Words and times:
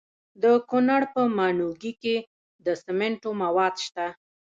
د 0.43 0.43
کونړ 0.69 1.01
په 1.13 1.21
ماڼوګي 1.37 1.93
کې 2.01 2.15
د 2.65 2.67
سمنټو 2.83 3.29
مواد 3.43 3.75
شته. 3.85 4.05